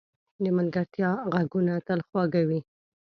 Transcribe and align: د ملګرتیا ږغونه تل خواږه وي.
د 0.43 0.45
ملګرتیا 0.57 1.09
ږغونه 1.45 1.73
تل 1.87 1.99
خواږه 2.07 2.41
وي. 2.47 2.59